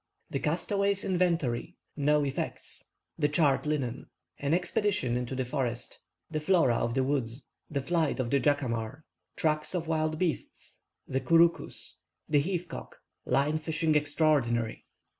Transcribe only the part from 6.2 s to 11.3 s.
FLORA OF THE WOODS—THE FLIGHT OF THE JACAMAR—TRACKS OF WILD BEASTS—THE